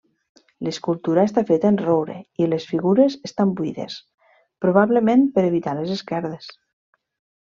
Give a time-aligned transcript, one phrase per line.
[0.67, 3.99] L'escultura està feta en roure i les figures estan buides,
[4.67, 6.49] probablement per evitar les esquerdes.